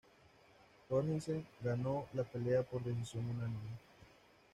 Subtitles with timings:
[0.89, 3.77] Jorgensen ganó la pelea por decisión unánime.